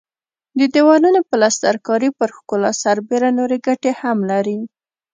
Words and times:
د 0.59 0.61
دېوالونو 0.73 1.19
پلستر 1.29 1.75
کاري 1.87 2.09
پر 2.17 2.29
ښکلا 2.37 2.71
سربېره 2.83 3.29
نورې 3.39 3.57
ګټې 3.67 3.91
هم 4.01 4.17
لري. 4.31 4.57